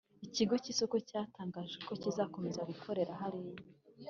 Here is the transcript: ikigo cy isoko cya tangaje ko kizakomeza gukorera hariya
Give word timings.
ikigo 0.27 0.55
cy 0.63 0.69
isoko 0.73 0.95
cya 1.09 1.21
tangaje 1.35 1.77
ko 1.87 1.93
kizakomeza 2.01 2.67
gukorera 2.69 3.13
hariya 3.21 3.57